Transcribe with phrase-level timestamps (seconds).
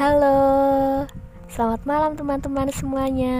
[0.00, 1.04] Halo,
[1.52, 3.36] selamat malam teman-teman semuanya.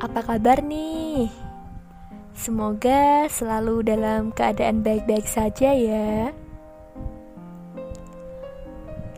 [0.00, 1.28] Apa kabar nih?
[2.32, 6.32] Semoga selalu dalam keadaan baik-baik saja ya.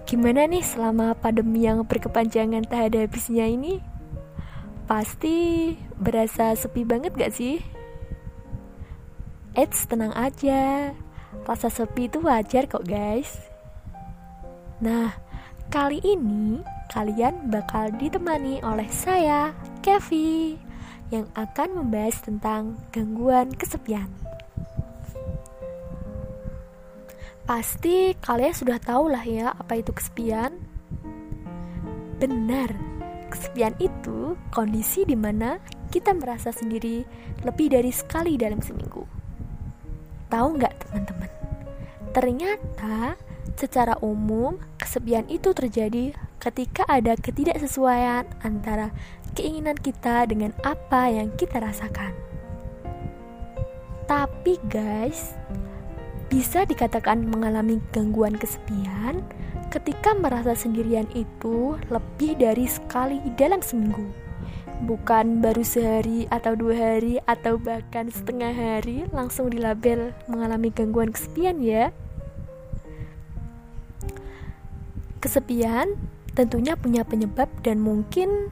[0.02, 3.78] Gimana nih selama pandemi yang berkepanjangan tak ada habisnya ini?
[4.90, 7.62] Pasti berasa sepi banget gak sih?
[9.54, 10.90] Eits, tenang aja.
[11.46, 13.47] Rasa sepi itu wajar kok guys.
[14.78, 15.10] Nah,
[15.74, 16.62] kali ini
[16.94, 19.50] kalian bakal ditemani oleh saya,
[19.82, 20.54] Kevi,
[21.10, 24.06] yang akan membahas tentang gangguan kesepian.
[27.48, 30.54] Pasti kalian sudah tahu lah ya apa itu kesepian.
[32.22, 32.70] Benar,
[33.32, 35.56] kesepian itu kondisi di mana
[35.88, 37.02] kita merasa sendiri
[37.42, 39.02] lebih dari sekali dalam seminggu.
[40.28, 41.30] Tahu nggak teman-teman?
[42.12, 43.16] Ternyata
[43.58, 48.94] Secara umum, kesepian itu terjadi ketika ada ketidaksesuaian antara
[49.34, 52.14] keinginan kita dengan apa yang kita rasakan.
[54.06, 55.34] Tapi guys,
[56.30, 59.26] bisa dikatakan mengalami gangguan kesepian
[59.74, 64.06] ketika merasa sendirian itu lebih dari sekali dalam seminggu.
[64.86, 71.58] Bukan baru sehari atau dua hari atau bahkan setengah hari langsung dilabel mengalami gangguan kesepian
[71.58, 71.90] ya.
[75.18, 75.98] Kesepian
[76.38, 78.50] tentunya punya penyebab dan mungkin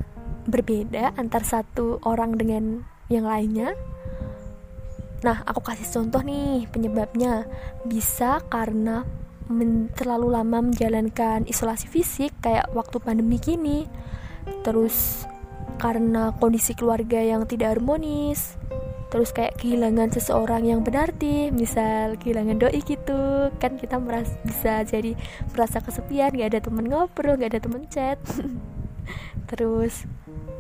[0.51, 3.75] berbeda antar satu orang dengan yang lainnya.
[5.23, 7.47] Nah, aku kasih contoh nih penyebabnya.
[7.87, 9.07] Bisa karena
[9.47, 13.87] men terlalu lama menjalankan isolasi fisik kayak waktu pandemi gini.
[14.67, 15.27] Terus
[15.79, 18.59] karena kondisi keluarga yang tidak harmonis,
[19.07, 23.51] terus kayak kehilangan seseorang yang berarti misal kehilangan doi gitu.
[23.63, 25.15] Kan kita merasa bisa jadi
[25.55, 28.19] merasa kesepian gak ada temen ngobrol gak ada temen chat.
[29.51, 30.05] Terus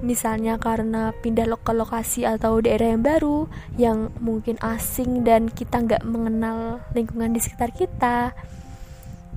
[0.04, 3.50] misalnya karena pindah ke lokasi atau daerah yang baru
[3.80, 8.36] yang mungkin asing dan kita nggak mengenal lingkungan di sekitar kita.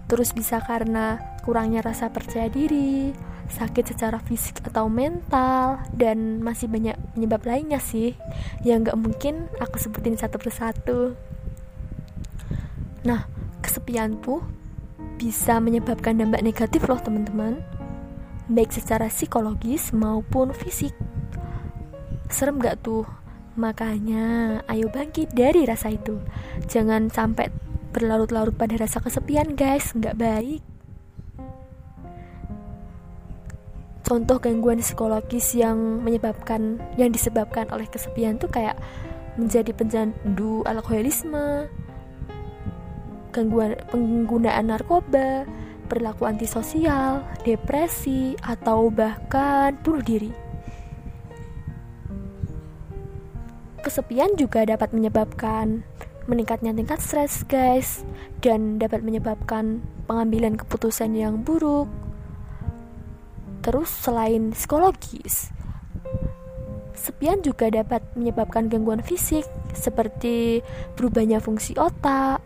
[0.05, 6.95] Terus bisa karena kurangnya rasa percaya diri sakit secara fisik atau mental dan masih banyak
[7.17, 8.13] penyebab lainnya sih
[8.61, 11.17] yang gak mungkin aku sebutin satu persatu.
[13.03, 13.25] Nah
[13.59, 14.45] kesepian tuh
[15.19, 17.59] bisa menyebabkan dampak negatif loh teman-teman.
[18.49, 20.93] Baik secara psikologis maupun fisik.
[22.29, 23.05] Serem gak tuh?
[23.59, 26.21] Makanya ayo bangkit dari rasa itu.
[26.69, 27.51] Jangan sampai
[27.91, 29.91] berlarut-larut pada rasa kesepian guys.
[29.97, 30.68] Nggak baik
[34.09, 38.73] contoh gangguan psikologis yang menyebabkan yang disebabkan oleh kesepian tuh kayak
[39.37, 41.69] menjadi pencandu alkoholisme,
[43.29, 45.45] gangguan penggunaan narkoba,
[45.85, 50.33] perilaku antisosial, depresi, atau bahkan bunuh diri.
[53.79, 55.85] Kesepian juga dapat menyebabkan
[56.27, 58.03] meningkatnya tingkat stres, guys,
[58.43, 61.89] dan dapat menyebabkan pengambilan keputusan yang buruk,
[63.69, 65.53] Terus selain psikologis,
[66.97, 69.45] sepian juga dapat menyebabkan gangguan fisik
[69.77, 70.65] seperti
[70.97, 72.41] berubahnya fungsi otak,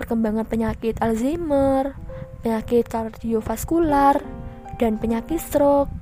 [0.00, 1.92] perkembangan penyakit Alzheimer,
[2.40, 4.24] penyakit kardiovaskular,
[4.80, 5.92] dan penyakit stroke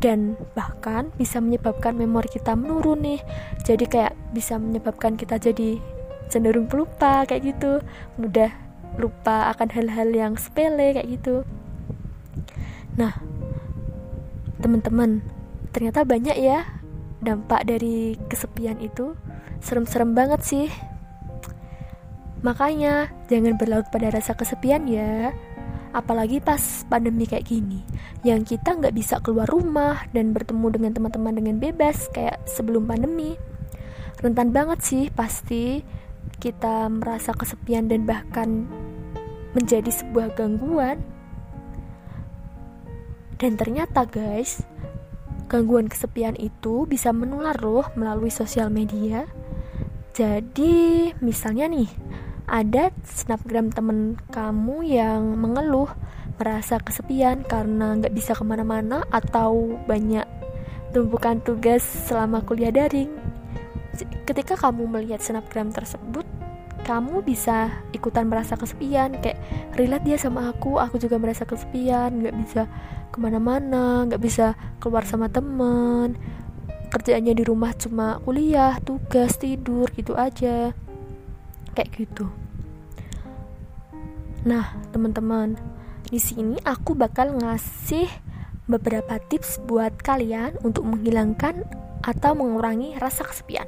[0.00, 3.20] dan bahkan bisa menyebabkan memori kita menurun nih.
[3.68, 5.76] Jadi kayak bisa menyebabkan kita jadi
[6.32, 7.84] cenderung pelupa kayak gitu.
[8.16, 8.48] Mudah
[8.96, 11.44] lupa akan hal-hal yang sepele kayak gitu.
[12.96, 13.35] Nah
[14.60, 15.20] teman-teman.
[15.72, 16.64] Ternyata banyak ya
[17.20, 19.16] dampak dari kesepian itu.
[19.60, 20.68] Serem-serem banget sih.
[22.44, 25.32] Makanya jangan berlarut pada rasa kesepian ya.
[25.96, 26.60] Apalagi pas
[26.92, 27.80] pandemi kayak gini
[28.20, 33.32] yang kita nggak bisa keluar rumah dan bertemu dengan teman-teman dengan bebas kayak sebelum pandemi.
[34.20, 35.80] Rentan banget sih pasti
[36.36, 38.68] kita merasa kesepian dan bahkan
[39.56, 41.00] menjadi sebuah gangguan
[43.36, 44.64] dan ternyata guys,
[45.46, 49.28] gangguan kesepian itu bisa menular loh melalui sosial media.
[50.16, 51.88] Jadi misalnya nih,
[52.48, 55.90] ada snapgram temen kamu yang mengeluh
[56.36, 60.24] merasa kesepian karena nggak bisa ke mana-mana atau banyak
[60.92, 63.12] tumpukan tugas selama kuliah daring.
[64.28, 66.25] Ketika kamu melihat snapgram tersebut,
[66.86, 69.42] kamu bisa ikutan merasa kesepian kayak
[69.74, 72.62] relate dia sama aku aku juga merasa kesepian nggak bisa
[73.10, 76.14] ke mana-mana nggak bisa keluar sama temen
[76.94, 80.70] kerjaannya di rumah cuma kuliah tugas tidur gitu aja
[81.74, 82.30] kayak gitu
[84.46, 85.58] nah teman-teman
[86.06, 88.06] di sini aku bakal ngasih
[88.70, 91.66] beberapa tips buat kalian untuk menghilangkan
[92.02, 93.66] atau mengurangi rasa kesepian.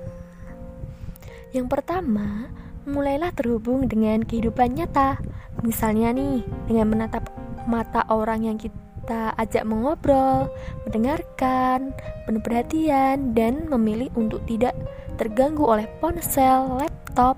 [1.55, 2.51] Yang pertama,
[2.89, 5.21] mulailah terhubung dengan kehidupan nyata.
[5.61, 7.29] Misalnya nih, dengan menatap
[7.69, 10.49] mata orang yang kita ajak mengobrol,
[10.89, 11.93] mendengarkan,
[12.25, 14.73] penuh perhatian, dan memilih untuk tidak
[15.21, 17.37] terganggu oleh ponsel, laptop,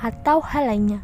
[0.00, 1.00] atau hal lainnya.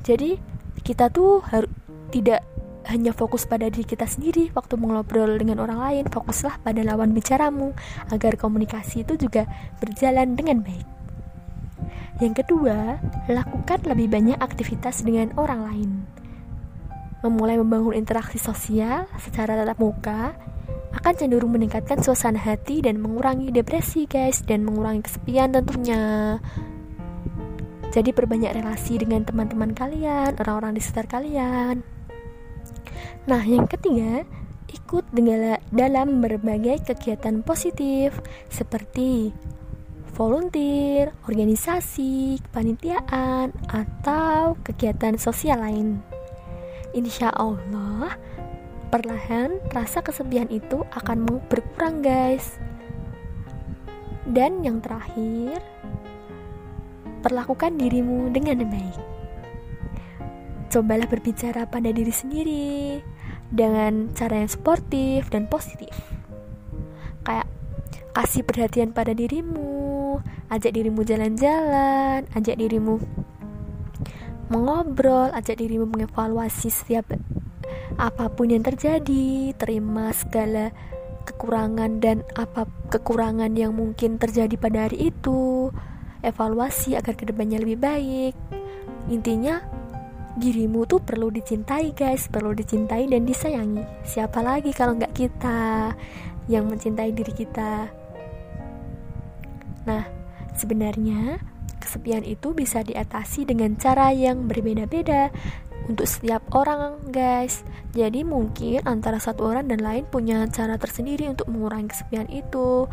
[0.00, 0.40] Jadi,
[0.80, 1.68] kita tuh harus
[2.10, 2.42] tidak
[2.88, 7.76] hanya fokus pada diri kita sendiri waktu mengobrol dengan orang lain, fokuslah pada lawan bicaramu
[8.10, 9.46] agar komunikasi itu juga
[9.78, 10.99] berjalan dengan baik.
[12.20, 13.00] Yang kedua,
[13.32, 15.90] lakukan lebih banyak aktivitas dengan orang lain.
[17.24, 20.36] Memulai membangun interaksi sosial secara tatap muka
[21.00, 26.36] akan cenderung meningkatkan suasana hati dan mengurangi depresi, guys, dan mengurangi kesepian tentunya.
[27.90, 31.82] Jadi perbanyak relasi dengan teman-teman kalian, orang-orang di sekitar kalian.
[33.26, 34.28] Nah, yang ketiga,
[34.70, 35.08] ikut
[35.72, 38.14] dalam berbagai kegiatan positif
[38.52, 39.34] seperti
[40.12, 46.02] volunteer, organisasi, kepanitiaan, atau kegiatan sosial lain.
[46.92, 48.18] Insya Allah,
[48.90, 52.58] perlahan rasa kesepian itu akan berkurang, guys.
[54.26, 55.62] Dan yang terakhir,
[57.24, 58.98] perlakukan dirimu dengan baik.
[60.70, 63.02] Cobalah berbicara pada diri sendiri
[63.50, 65.90] dengan cara yang sportif dan positif.
[67.26, 67.50] Kayak
[68.14, 69.79] kasih perhatian pada dirimu,
[70.50, 72.98] ajak dirimu jalan-jalan, ajak dirimu
[74.50, 77.06] mengobrol, ajak dirimu mengevaluasi setiap
[77.94, 80.74] apa pun yang terjadi, terima segala
[81.22, 85.70] kekurangan dan apa kekurangan yang mungkin terjadi pada hari itu,
[86.26, 88.34] evaluasi agar ke depannya lebih baik.
[89.06, 89.62] Intinya
[90.38, 95.90] dirimu tuh perlu dicintai guys perlu dicintai dan disayangi siapa lagi kalau nggak kita
[96.46, 97.90] yang mencintai diri kita
[99.84, 100.19] nah
[100.60, 101.40] sebenarnya
[101.80, 105.32] kesepian itu bisa diatasi dengan cara yang berbeda-beda
[105.88, 107.64] untuk setiap orang guys.
[107.96, 112.84] Jadi mungkin antara satu orang dan lain punya cara tersendiri untuk mengurangi kesepian itu.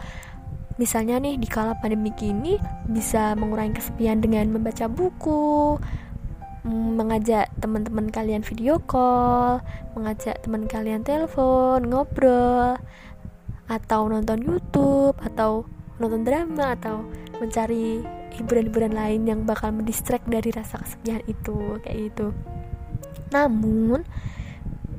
[0.80, 2.56] Misalnya nih di kala pandemi ini
[2.88, 5.78] bisa mengurangi kesepian dengan membaca buku
[6.68, 9.64] mengajak teman-teman kalian video call,
[9.96, 12.76] mengajak teman kalian telepon, ngobrol,
[13.72, 15.64] atau nonton YouTube, atau
[15.98, 17.08] nonton drama, atau
[17.40, 18.02] mencari
[18.38, 22.28] hiburan-hiburan lain yang bakal mendistrek dari rasa kesepian itu, kayak gitu.
[23.34, 24.06] Namun,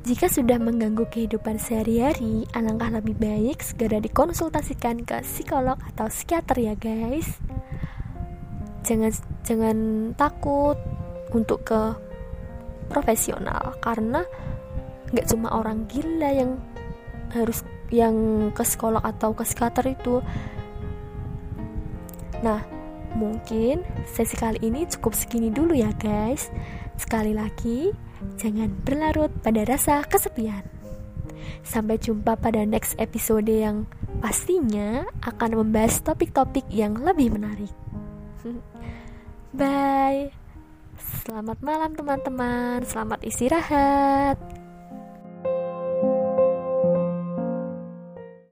[0.03, 6.73] jika sudah mengganggu kehidupan sehari-hari, alangkah lebih baik segera dikonsultasikan ke psikolog atau psikiater ya
[6.79, 7.37] guys.
[8.87, 9.11] Jangan
[9.43, 9.77] jangan
[10.15, 10.79] takut
[11.35, 11.93] untuk ke
[12.89, 14.25] profesional karena
[15.13, 16.57] nggak cuma orang gila yang
[17.29, 17.61] harus
[17.93, 20.21] yang ke sekolah atau ke psikiater itu
[22.39, 22.63] nah
[23.17, 26.53] mungkin sesi kali ini cukup segini dulu ya guys.
[26.99, 27.89] Sekali lagi
[28.35, 30.63] jangan berlarut pada rasa kesepian.
[31.63, 33.87] Sampai jumpa pada next episode yang
[34.19, 37.71] pastinya akan membahas topik-topik yang lebih menarik.
[39.59, 40.31] Bye.
[40.99, 44.58] Selamat malam teman-teman, selamat istirahat.